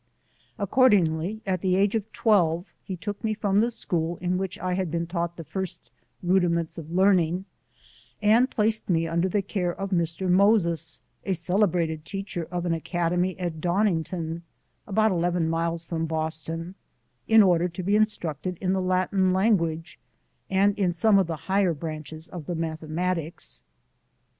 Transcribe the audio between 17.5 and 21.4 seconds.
to be instructed in the Latin language, and in some of the